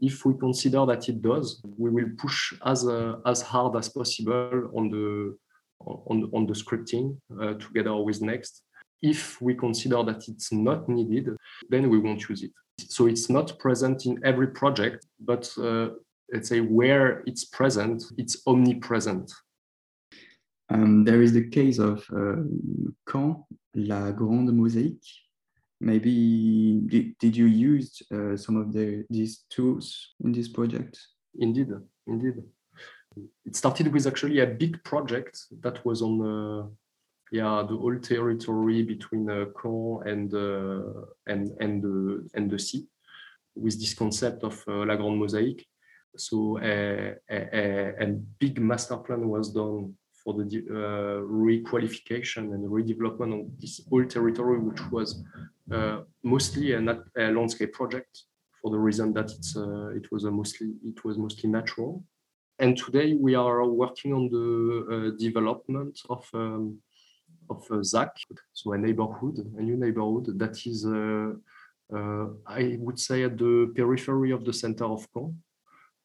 [0.00, 4.70] If we consider that it does, we will push as, uh, as hard as possible
[4.74, 5.36] on the,
[5.80, 8.62] on, on the scripting uh, together with Next.
[9.02, 11.36] If we consider that it's not needed,
[11.68, 12.52] then we won't use it.
[12.78, 15.88] So it's not present in every project, but uh,
[16.32, 19.32] let's say where it's present, it's omnipresent.
[20.70, 22.42] Um, there is the case of uh,
[23.06, 25.27] Caen, La Grande Mosaïque.
[25.80, 30.98] Maybe did, did you use uh, some of the, these tools in this project?
[31.38, 31.68] Indeed,
[32.06, 32.42] indeed.
[33.44, 36.66] It started with actually a big project that was on uh,
[37.30, 42.86] yeah the whole territory between uh, Caen and uh, and and the and the sea,
[43.54, 45.64] with this concept of uh, La Grande Mosaïque
[46.16, 48.06] So a, a, a
[48.38, 49.94] big master plan was done
[50.28, 55.22] for the uh, requalification and redevelopment of this whole territory, which was
[55.72, 56.80] uh, mostly a,
[57.16, 58.24] a, landscape project
[58.60, 62.04] for the reason that it's uh, it was mostly it was mostly natural.
[62.58, 64.48] And today we are working on the
[64.94, 66.78] uh, development of um,
[67.48, 68.10] of uh, ZAC,
[68.52, 72.26] so a neighborhood, a new neighborhood that is, uh,
[72.60, 75.34] I would say, at the periphery of the center of Caen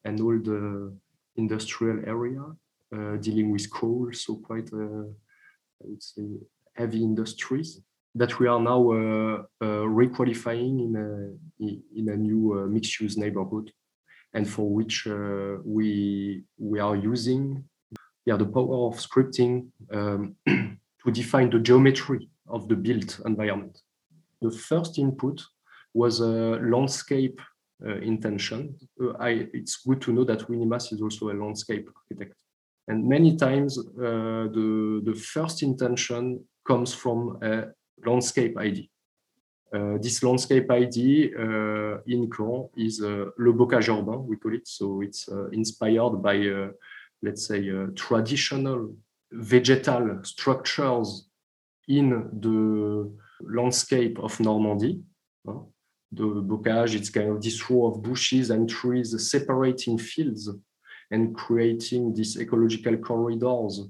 [0.06, 0.94] and all the
[1.36, 2.44] industrial area
[3.22, 5.06] dealing with coal, so quite, uh,
[5.82, 6.24] I would say,
[6.76, 7.82] heavy industries
[8.16, 11.66] that we are now uh, requalifying in a,
[12.00, 13.72] in a new mixed-use neighborhood
[14.36, 15.08] and for which
[15.64, 17.64] we, we are using
[18.26, 23.80] yeah, the power of scripting um, to define the geometry of the built environment.
[24.42, 25.42] The first input
[25.94, 27.40] was a landscape
[27.86, 28.76] uh, intention.
[29.02, 32.36] Uh, I, it's good to know that Winy Maas is also a landscape architect.
[32.88, 33.82] And many times uh,
[34.52, 37.66] the, the first intention comes from a
[38.06, 38.90] landscape ID.
[39.74, 44.68] Uh, this landscape ID uh, in Caen is uh, le bocage urbain, we call it.
[44.68, 46.70] So it's uh, inspired by, uh,
[47.24, 48.96] let's say, traditional
[49.32, 51.28] vegetal structures
[51.88, 55.02] in the landscape of Normandy.
[55.46, 60.50] the bocage, it's kind of this row of bushes and trees separating fields
[61.14, 63.82] and creating these ecological corridors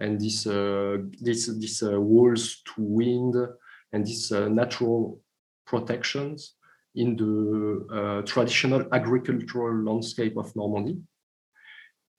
[0.00, 3.34] and these uh, this these uh, walls to wind
[3.92, 5.20] and these uh, natural
[5.66, 6.54] protections
[6.94, 7.34] in the
[7.98, 10.96] uh, traditional agricultural landscape of Normandy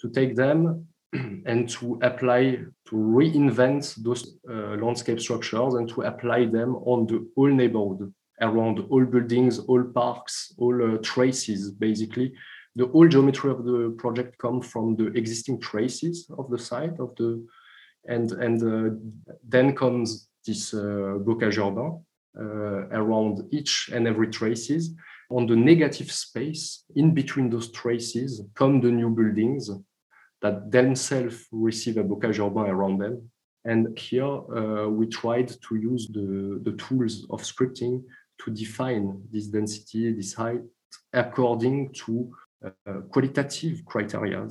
[0.02, 0.88] to take them
[1.46, 2.42] and to apply
[2.88, 8.80] to reinvent those uh, landscape structures and to apply them on the whole neighborhood around
[8.90, 12.32] all buildings all parks all uh, traces basically
[12.76, 17.16] the whole geometry of the project come from the existing traces of the site of
[17.16, 17.46] the
[18.06, 18.96] and and uh,
[19.48, 22.04] then comes this uh, bocage urbain
[22.40, 24.96] uh, around each and every traces.
[25.32, 29.70] On the negative space in between those traces come the new buildings
[30.42, 33.30] that themselves receive a bocage urbain around them.
[33.66, 38.04] And here uh, we tried to use the, the tools of scripting
[38.44, 40.62] to define this density this height
[41.14, 42.32] according to
[42.66, 44.48] uh, qualitative criteria,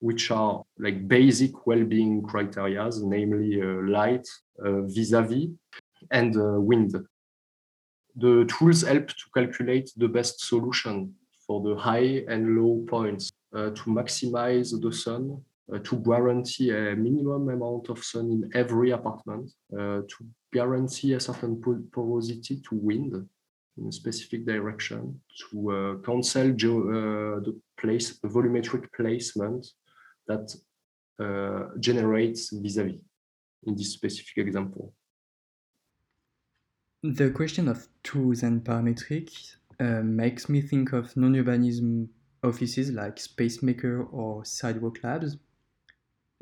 [0.00, 4.26] which are like basic well-being criteria, namely uh, light,
[4.64, 5.48] uh, vis-a-vis,
[6.10, 6.34] and
[6.66, 6.94] wind.
[8.16, 11.14] The tools help to calculate the best solution
[11.46, 17.48] for the high and low points to maximize the sun uh, to guarantee a minimum
[17.48, 23.26] amount of sun in every apartment, uh, to guarantee a certain porosity to wind,
[23.78, 29.66] in a specific direction to uh, cancel uh, the place volumetric placement
[30.26, 30.54] that
[31.18, 32.96] uh, generates vis-a-vis
[33.66, 34.92] in this specific example.
[37.02, 42.08] The question of tools and parametrics uh, makes me think of non-urbanism
[42.42, 45.36] offices like Spacemaker or Sidewalk Labs.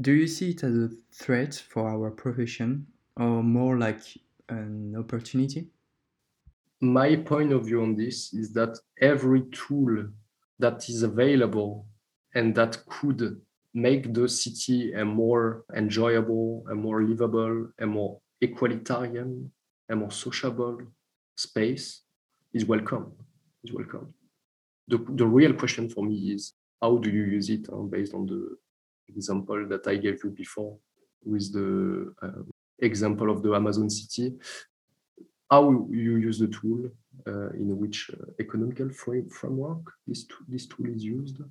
[0.01, 4.03] Do you see it as a threat for our profession or more like
[4.49, 5.69] an opportunity?
[6.83, 10.09] My point of view on this is that every tool
[10.59, 11.87] that is available
[12.35, 13.41] and that could
[13.73, 19.49] make the city a more enjoyable, a more livable, a more equalitarian,
[19.89, 20.79] a more sociable
[21.37, 22.03] space
[22.53, 23.13] is welcome.
[23.63, 24.13] Is welcome.
[24.89, 28.27] The, the real question for me is how do you use it uh, based on
[28.27, 28.57] the
[29.09, 30.77] example that I gave you before
[31.25, 32.43] with the uh,
[32.81, 34.35] example of the Amazon city.
[35.53, 36.91] How you use the tool,
[37.27, 41.43] uh, in which uh, economical frame, framework this, this tool is used,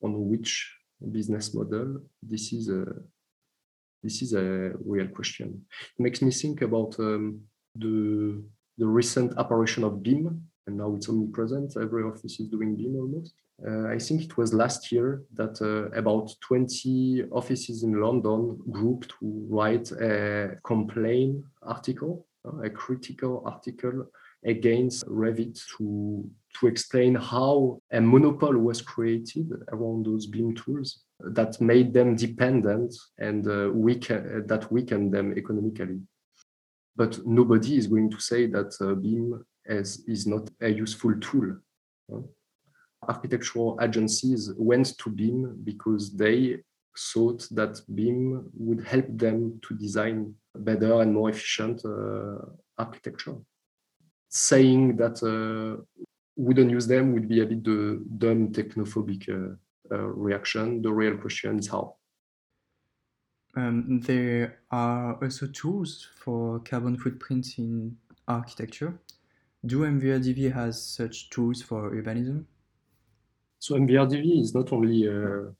[0.00, 0.72] on which
[1.10, 2.00] business model.
[2.22, 2.84] This is a
[4.04, 5.66] this is a real question.
[5.98, 7.40] It makes me think about um,
[7.74, 8.40] the
[8.80, 11.76] the recent apparition of BIM, and now it's omnipresent.
[11.76, 13.34] Every office is doing BIM almost.
[13.66, 19.08] Uh, I think it was last year that uh, about 20 offices in London grouped
[19.18, 22.27] to write a complaint article,
[22.62, 24.06] a critical article
[24.44, 26.28] against Revit to,
[26.60, 32.94] to explain how a monopoly was created around those BIM tools that made them dependent
[33.18, 36.00] and uh, weaken, that weakened them economically.
[36.94, 41.56] But nobody is going to say that uh, BIM as, is not a useful tool.
[43.08, 46.58] Architectural agencies went to BIM because they
[47.12, 52.44] thought that BIM would help them to design better and more efficient uh,
[52.76, 53.36] architecture
[54.28, 55.82] saying that uh,
[56.36, 59.54] wouldn't use them would be a bit the dumb technophobic uh,
[59.94, 60.82] uh, reaction.
[60.82, 61.96] The real question is how.
[63.56, 67.96] Um, there are also tools for carbon footprint in
[68.28, 69.00] architecture.
[69.66, 72.44] Do MVRDV has such tools for urbanism?
[73.58, 75.50] So MVRDV is not only uh,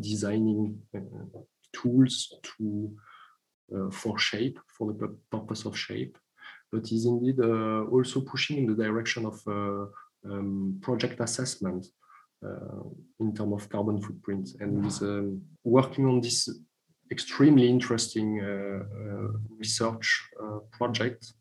[0.00, 1.38] designing uh,
[1.72, 2.90] tools to
[3.90, 6.16] for shape, for the purpose of shape,
[6.70, 9.86] but is indeed uh, also pushing in the direction of uh,
[10.30, 11.86] um, project assessment
[12.44, 12.82] uh,
[13.20, 14.50] in terms of carbon footprint.
[14.60, 16.48] And is um, working on this
[17.10, 18.40] extremely interesting
[19.58, 20.28] research
[20.72, 21.32] project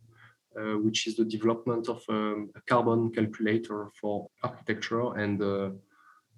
[0.55, 5.71] uh, which is the development of um, a carbon calculator for architecture and uh, uh,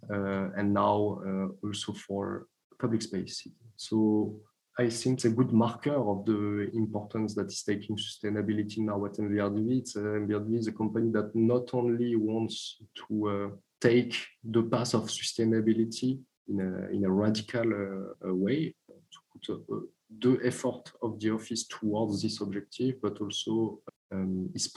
[0.09, 1.19] and now
[1.63, 2.47] also for
[2.79, 3.47] public space.
[3.75, 4.39] So
[4.77, 9.13] I think it's a good marker of the importance that is taking sustainability now at
[9.13, 9.79] MVRDV.
[9.79, 14.93] It's, uh, MVRDV is a company that not only wants to uh, take the path
[14.93, 19.79] of sustainability in a, in a radical uh, way, to put uh,
[20.19, 23.79] the effort of the office towards this objective, but also
[24.11, 24.67] um, is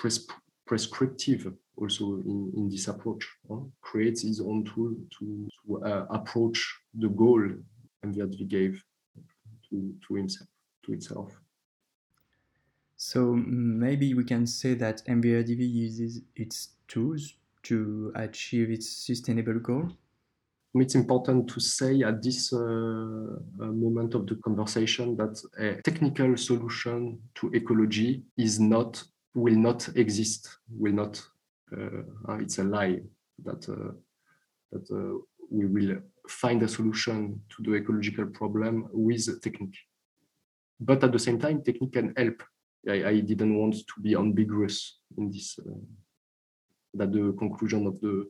[0.68, 3.60] prescriptive also in, in this approach, huh?
[3.80, 6.58] creates his own tool to, to uh, approach
[6.94, 7.42] the goal
[8.04, 8.84] MVRDV gave
[9.70, 10.48] to, to himself,
[10.84, 11.32] to itself.
[12.96, 19.88] So maybe we can say that MVRDV uses its tools to achieve its sustainable goal.
[20.74, 26.36] It's important to say at this uh, uh, moment of the conversation that a technical
[26.36, 29.02] solution to ecology is not
[29.38, 30.58] will not exist.
[30.70, 31.22] Will not.
[31.72, 33.00] Uh, it's a lie
[33.44, 33.92] that uh,
[34.72, 35.18] that uh,
[35.50, 39.76] we will find a solution to the ecological problem with technique.
[40.80, 42.42] But at the same time, technique can help.
[42.88, 45.72] I, I didn't want to be ambiguous in this, uh,
[46.94, 48.28] that the conclusion of the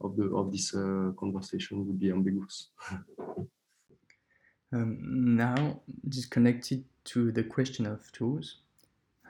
[0.00, 2.70] of the of this uh, conversation would be ambiguous.
[4.72, 8.61] um, now, disconnected to the question of tools,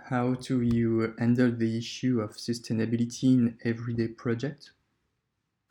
[0.05, 4.73] how do you handle the issue of sustainability in everyday project?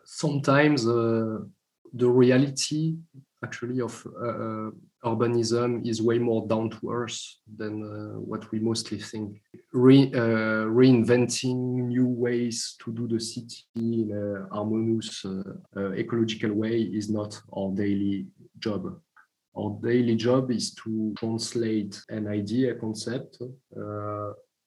[0.06, 1.40] Sometimes uh,
[1.94, 2.96] the reality
[3.44, 4.70] actually of uh,
[5.04, 7.20] urbanism is way more down to earth
[7.58, 9.42] than uh, what we mostly think.
[9.74, 15.42] Re, uh, reinventing new ways to do the city in a harmonious uh,
[15.76, 18.28] uh, ecological way is not our daily
[18.60, 19.00] job.
[19.58, 23.42] Our daily job is to translate an idea, a concept,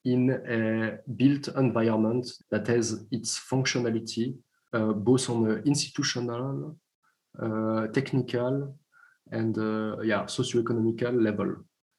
[0.05, 4.35] in a built environment that has its functionality,
[4.73, 6.77] both on the institutional
[7.41, 8.77] uh, technical
[9.33, 11.57] and uh, yeah socio-economical level.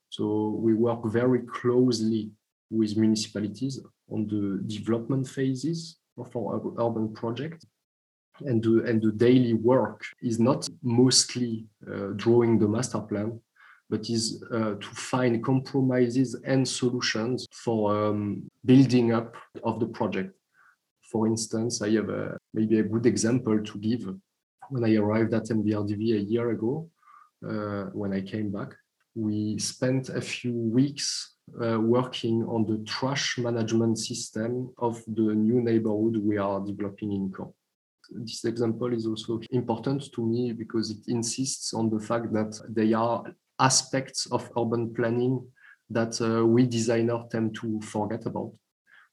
[0.10, 2.32] So we work very closely
[2.70, 3.80] with municipalities
[4.10, 7.66] on the development phases of our urban project.
[8.40, 13.40] And the, and the daily work is not mostly uh, drawing the master plan,
[13.90, 20.36] but is uh, to find compromises and solutions for um, building up of the project.
[21.12, 24.10] For instance, I have a, maybe a good example to give
[24.70, 26.90] when I arrived at MVRDV a year ago,
[27.48, 28.74] uh, when I came back,
[29.14, 35.62] we spent a few weeks uh, working on the trash management system of the new
[35.62, 37.54] neighborhood we are developing in Caen.
[38.12, 42.98] This example is also important to me because it insists on the fact that there
[42.98, 43.24] are
[43.60, 45.46] aspects of urban planning
[45.90, 48.52] that uh, we designers tend to forget about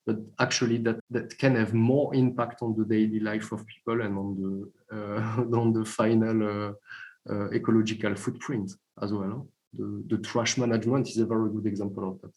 [0.07, 4.19] but actually that, that can have more impact on the daily life of people and
[4.19, 6.73] on the uh, on the final uh,
[7.33, 9.47] uh, ecological footprint as well.
[9.75, 12.33] The, the trash management is a very good example of that.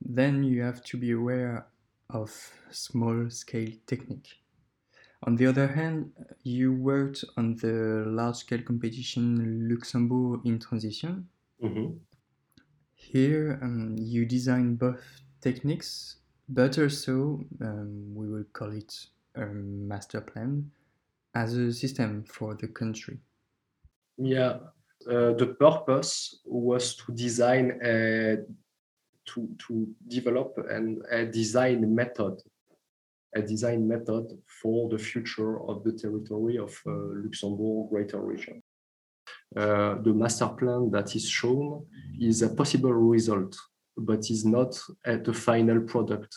[0.00, 1.66] Then you have to be aware
[2.10, 2.30] of
[2.70, 4.42] small scale technique.
[5.24, 11.28] On the other hand, you worked on the large scale competition Luxembourg in transition.
[11.58, 12.06] Mhm.
[12.94, 16.16] Here, um, you design both techniques,
[16.48, 20.72] but also, um, we will call it a master plan,
[21.34, 23.20] as a system for the country.
[24.18, 24.60] Yeah,
[25.06, 28.38] uh, the purpose was to design a
[29.26, 32.40] to to develop an, a design method,
[33.34, 34.26] a design method
[34.62, 36.90] for the future of the territory of uh,
[37.22, 38.62] Luxembourg Greater Region.
[39.56, 41.84] Uh, the master plan that is shown
[42.20, 43.56] is a possible result,
[43.96, 46.34] but is not at the final product.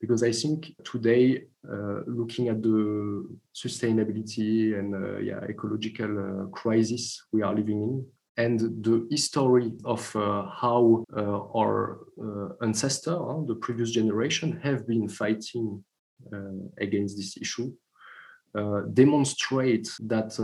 [0.00, 7.22] Because I think today, uh, looking at the sustainability and uh, yeah, ecological uh, crisis
[7.32, 8.06] we are living in,
[8.36, 11.20] and the history of uh, how uh,
[11.56, 13.16] our uh, ancestor,
[13.46, 15.84] the previous generation, have been fighting
[16.80, 17.70] against this issue,
[18.94, 20.38] demonstrate that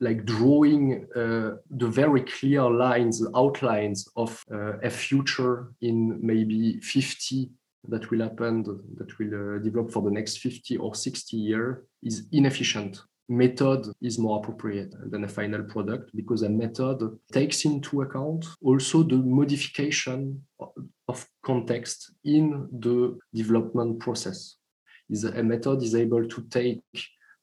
[0.00, 7.50] like drawing uh, the very clear lines, outlines of uh, a future in maybe 50
[7.88, 8.62] that will happen,
[8.96, 13.02] that will uh, develop for the next 50 or 60 years is inefficient.
[13.30, 16.98] Method is more appropriate than a final product because a method
[17.30, 20.42] takes into account also the modification
[21.06, 24.56] of context in the development process.
[25.08, 26.82] Is a method is able to take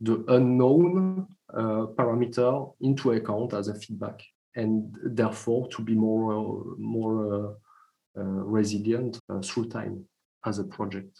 [0.02, 4.22] the unknown uh, parameter into account as a feedback
[4.56, 10.04] and therefore to be more uh, more uh, uh resilient uh, through time
[10.46, 11.18] as a project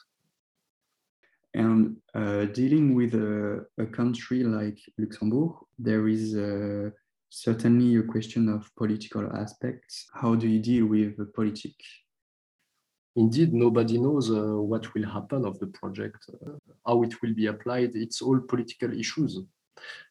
[1.64, 5.54] and uh, dealing with a, a, country like luxembourg
[5.88, 6.26] there is
[7.30, 9.94] certainly a question of political aspects.
[10.14, 11.88] How do you deal with the politics
[13.18, 16.52] indeed nobody knows uh, what will happen of the project uh,
[16.86, 17.92] how it will be applied.
[17.96, 19.40] It's all political issues.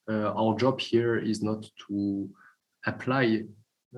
[0.08, 2.28] Uh, our job here is not to
[2.84, 3.44] apply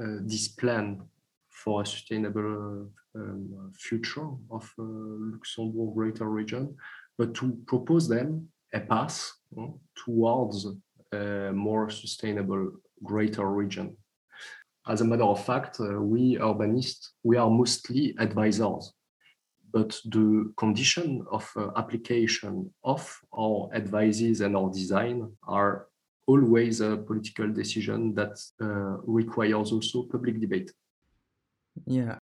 [0.01, 1.03] uh, this plan
[1.49, 4.84] for a sustainable um, future of uh,
[5.32, 6.76] luxembourg greater region
[7.18, 9.32] but to propose them a path
[10.04, 10.66] towards
[11.12, 12.70] a more sustainable
[13.02, 13.96] greater region.
[14.86, 18.94] As a matter of fact, uh, we urbanists, we are mostly advisors
[19.72, 25.86] but the condition of uh, application of our advices and our design are
[26.26, 30.70] always a political decision that uh, requires also public debate.
[31.86, 32.18] Yeah,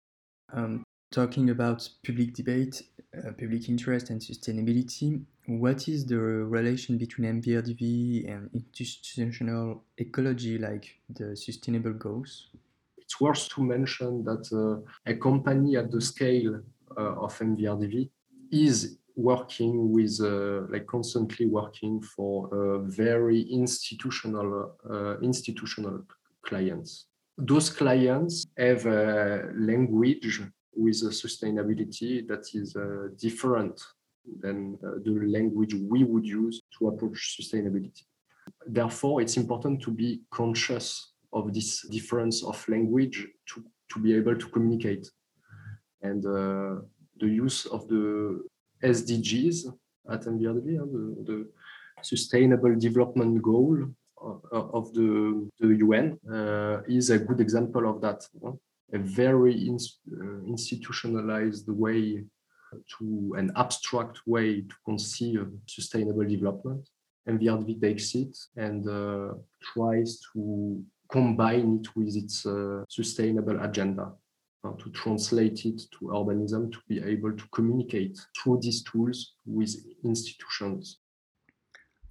[0.52, 0.82] um,
[1.12, 2.82] talking about public debate,
[3.16, 10.94] uh, public interest, and sustainability, what is the relation between MVRDV and institutional ecology, like
[11.08, 12.50] the sustainable goals?
[12.98, 16.60] It's worth to mention that uh, a company at the scale
[16.96, 18.08] uh, of MVRDV
[18.52, 24.76] is working with uh, like constantly working for uh, very institutional
[25.20, 26.04] institutional
[26.42, 27.06] clients.
[27.36, 30.42] Those clients have a language
[30.84, 32.68] with a sustainability that is
[33.26, 33.76] different
[34.42, 38.02] than the language we would use to approach sustainability.
[38.66, 44.36] Therefore, it's important to be conscious of this difference of language to, to be able
[44.36, 45.08] to communicate
[46.02, 46.80] and uh,
[47.18, 48.42] the use of the
[48.82, 49.66] SDGs
[50.10, 51.48] at MVRDV, the, the
[52.02, 53.76] Sustainable Development Goal
[54.52, 58.26] of the, the UN, uh, is a good example of that.
[58.92, 62.24] A very in, uh, institutionalized way
[62.98, 66.88] to an abstract way to conceive sustainable development.
[67.26, 69.34] and the MVRDV takes it and uh,
[69.72, 74.12] tries to combine it with its uh, sustainable agenda
[74.64, 79.74] uh, to translate it to urbanism to be able to communicate through these tools with
[80.04, 80.98] institutions.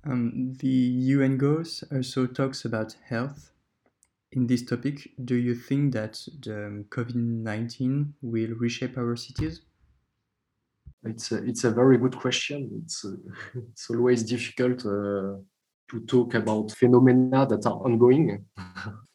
[0.05, 3.51] Um, the UN goals also talks about health.
[4.33, 9.61] In this topic, do you think that the um, COVID-19 will reshape our cities?
[11.03, 12.83] It's a, it's a very good question.
[12.83, 13.15] It's, uh,
[13.71, 15.41] it's always difficult uh,
[15.89, 18.45] to talk about phenomena that are ongoing.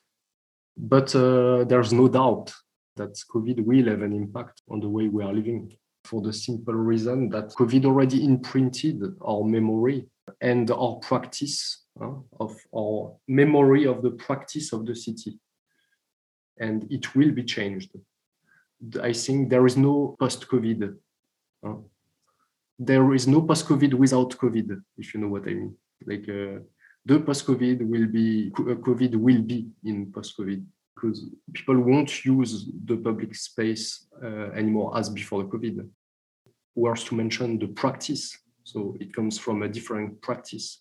[0.77, 2.53] but uh, there's no doubt
[2.97, 6.75] that COVID will have an impact on the way we are living for the simple
[6.75, 10.07] reason that COVID already imprinted our memory
[10.41, 15.39] and our practice of our memory of the practice of the city.
[16.59, 17.91] And it will be changed.
[19.03, 20.97] I think there is no post COVID.
[21.67, 21.75] Uh,
[22.79, 25.77] there is no post COVID without COVID, if you know what I mean.
[26.07, 26.61] Like uh,
[27.07, 30.65] the post-COVID will be uh, COVID will be in post-COVID
[30.95, 35.89] because people won't use the public space uh, anymore as before the COVID.
[36.75, 40.81] Worth to mention the practice, so it comes from a different practice.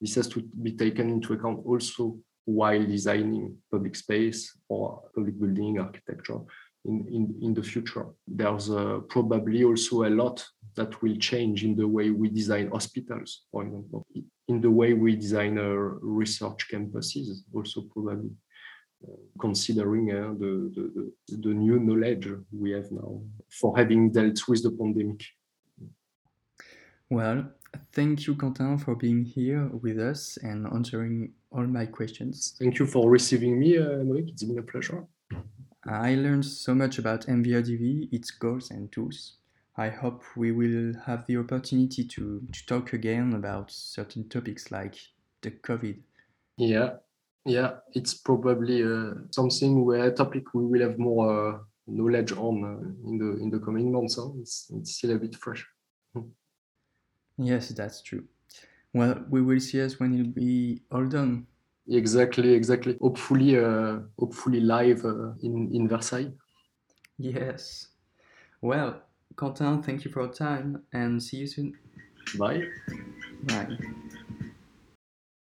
[0.00, 5.78] This has to be taken into account also while designing public space or public building
[5.78, 6.40] architecture
[6.84, 8.06] in, in, in the future.
[8.26, 10.36] There's uh, probably also a lot
[10.76, 14.06] that will change in the way we design hospitals, for example,
[14.46, 15.64] in the way we design uh,
[16.22, 18.30] research campuses, also probably.
[19.06, 24.60] Uh, considering uh, the, the, the new knowledge we have now for having dealt with
[24.64, 25.22] the pandemic.
[27.08, 27.48] Well,
[27.92, 32.56] thank you, Quentin, for being here with us and answering all my questions.
[32.58, 35.04] Thank you for receiving me, uh, It's been a pleasure.
[35.86, 39.36] I learned so much about MVRDV, its goals and tools.
[39.76, 44.96] I hope we will have the opportunity to, to talk again about certain topics like
[45.40, 46.00] the COVID.
[46.56, 46.94] Yeah,
[47.46, 52.64] yeah, it's probably uh, something where a topic we will have more uh, knowledge on
[52.64, 54.16] uh, in the in the coming months.
[54.16, 54.30] Huh?
[54.40, 55.64] It's, it's still a bit fresh.
[57.38, 58.24] Yes, that's true.
[58.92, 61.46] Well, we will see us when it'll be all done.
[61.88, 62.96] Exactly, exactly.
[63.00, 66.32] Hopefully, uh, hopefully live uh, in in Versailles.
[67.18, 67.88] Yes.
[68.60, 69.02] Well,
[69.36, 71.78] Quentin, thank you for your time and see you soon.
[72.38, 72.62] Bye.
[73.44, 73.78] Bye.